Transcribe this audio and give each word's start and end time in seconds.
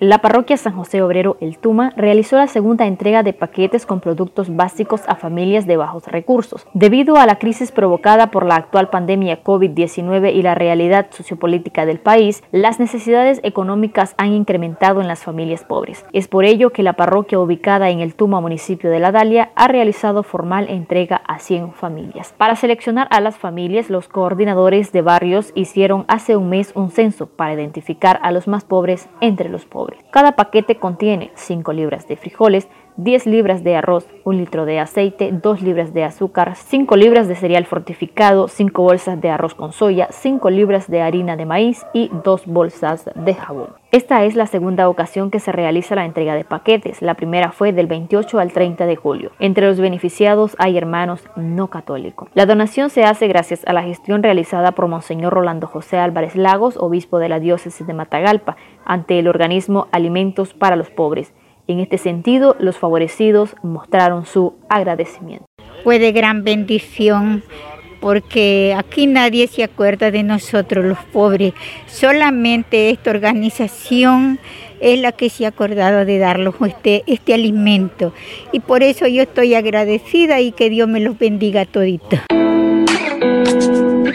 La 0.00 0.18
parroquia 0.18 0.58
San 0.58 0.74
José 0.74 1.00
Obrero 1.00 1.38
El 1.40 1.56
Tuma 1.56 1.94
realizó 1.96 2.36
la 2.36 2.48
segunda 2.48 2.86
entrega 2.86 3.22
de 3.22 3.32
paquetes 3.32 3.86
con 3.86 4.00
productos 4.00 4.54
básicos 4.54 5.00
a 5.06 5.16
familias 5.16 5.66
de 5.66 5.78
bajos 5.78 6.06
recursos. 6.06 6.66
Debido 6.74 7.16
a 7.16 7.24
la 7.24 7.38
crisis 7.38 7.72
provocada 7.72 8.30
por 8.30 8.44
la 8.44 8.56
actual 8.56 8.90
pandemia 8.90 9.42
COVID-19 9.42 10.34
y 10.34 10.42
la 10.42 10.54
realidad 10.54 11.06
sociopolítica 11.10 11.86
del 11.86 11.98
país, 11.98 12.42
las 12.52 12.78
necesidades 12.78 13.40
económicas 13.42 14.14
han 14.18 14.34
incrementado 14.34 15.00
en 15.00 15.08
las 15.08 15.24
familias 15.24 15.64
pobres. 15.64 16.04
Es 16.12 16.28
por 16.28 16.44
ello 16.44 16.70
que 16.70 16.82
la 16.82 16.92
parroquia 16.92 17.38
ubicada 17.38 17.88
en 17.88 18.00
El 18.00 18.14
Tuma, 18.14 18.42
municipio 18.42 18.90
de 18.90 18.98
La 18.98 19.12
Dalia, 19.12 19.50
ha 19.54 19.66
realizado 19.66 20.22
formal 20.22 20.68
entrega 20.68 21.22
a 21.26 21.38
100 21.38 21.72
familias. 21.72 22.34
Para 22.36 22.56
seleccionar 22.56 23.08
a 23.10 23.22
las 23.22 23.38
familias, 23.38 23.88
los 23.88 24.08
coordinadores 24.08 24.92
de 24.92 25.00
barrios 25.00 25.52
hicieron 25.54 26.04
hace 26.08 26.36
un 26.36 26.50
mes 26.50 26.72
un 26.74 26.90
censo 26.90 27.26
para 27.26 27.54
identificar 27.54 28.20
a 28.22 28.30
los 28.30 28.46
más 28.46 28.64
pobres 28.64 29.08
entre 29.22 29.48
los 29.48 29.64
pobres. 29.64 29.85
Cada 30.10 30.32
paquete 30.32 30.76
contiene 30.76 31.30
5 31.34 31.72
libras 31.72 32.08
de 32.08 32.16
frijoles, 32.16 32.68
10 32.96 33.26
libras 33.26 33.62
de 33.62 33.76
arroz, 33.76 34.06
1 34.24 34.38
litro 34.38 34.64
de 34.64 34.80
aceite, 34.80 35.30
2 35.32 35.62
libras 35.62 35.92
de 35.92 36.04
azúcar, 36.04 36.56
5 36.56 36.96
libras 36.96 37.28
de 37.28 37.34
cereal 37.34 37.66
fortificado, 37.66 38.48
5 38.48 38.82
bolsas 38.82 39.20
de 39.20 39.30
arroz 39.30 39.54
con 39.54 39.72
soya, 39.72 40.08
5 40.10 40.50
libras 40.50 40.88
de 40.88 41.02
harina 41.02 41.36
de 41.36 41.46
maíz 41.46 41.86
y 41.92 42.10
2 42.24 42.46
bolsas 42.46 43.10
de 43.14 43.34
jabón. 43.34 43.68
Esta 43.92 44.24
es 44.24 44.34
la 44.34 44.46
segunda 44.46 44.88
ocasión 44.88 45.30
que 45.30 45.40
se 45.40 45.52
realiza 45.52 45.94
la 45.94 46.04
entrega 46.04 46.34
de 46.34 46.44
paquetes. 46.44 47.02
La 47.02 47.14
primera 47.14 47.52
fue 47.52 47.72
del 47.72 47.86
28 47.86 48.38
al 48.38 48.52
30 48.52 48.84
de 48.84 48.96
julio. 48.96 49.30
Entre 49.38 49.66
los 49.66 49.78
beneficiados 49.78 50.56
hay 50.58 50.76
hermanos 50.76 51.24
no 51.36 51.68
católicos. 51.68 52.28
La 52.34 52.46
donación 52.46 52.90
se 52.90 53.04
hace 53.04 53.28
gracias 53.28 53.64
a 53.66 53.72
la 53.72 53.82
gestión 53.82 54.22
realizada 54.22 54.72
por 54.72 54.88
Monseñor 54.88 55.32
Rolando 55.32 55.66
José 55.66 55.98
Álvarez 55.98 56.36
Lagos, 56.36 56.76
obispo 56.76 57.18
de 57.18 57.28
la 57.28 57.40
diócesis 57.40 57.86
de 57.86 57.94
Matagalpa, 57.94 58.56
ante 58.84 59.18
el 59.18 59.28
organismo 59.28 59.88
Alimentos 59.92 60.52
para 60.52 60.76
los 60.76 60.90
Pobres 60.90 61.32
en 61.68 61.80
este 61.80 61.98
sentido, 61.98 62.54
los 62.60 62.78
favorecidos 62.78 63.56
mostraron 63.62 64.24
su 64.24 64.54
agradecimiento. 64.68 65.46
Fue 65.82 65.98
de 65.98 66.12
gran 66.12 66.44
bendición 66.44 67.42
porque 68.06 68.72
aquí 68.78 69.08
nadie 69.08 69.48
se 69.48 69.64
acuerda 69.64 70.12
de 70.12 70.22
nosotros 70.22 70.84
los 70.84 70.98
pobres. 71.12 71.54
Solamente 71.88 72.90
esta 72.90 73.10
organización 73.10 74.38
es 74.80 75.00
la 75.00 75.10
que 75.10 75.28
se 75.28 75.44
ha 75.44 75.48
acordado 75.48 76.04
de 76.04 76.18
darnos 76.18 76.54
este, 76.64 77.02
este 77.08 77.34
alimento. 77.34 78.14
Y 78.52 78.60
por 78.60 78.84
eso 78.84 79.08
yo 79.08 79.24
estoy 79.24 79.56
agradecida 79.56 80.40
y 80.40 80.52
que 80.52 80.70
Dios 80.70 80.88
me 80.88 81.00
los 81.00 81.18
bendiga 81.18 81.62
a 81.62 81.66
toditos. 81.66 82.20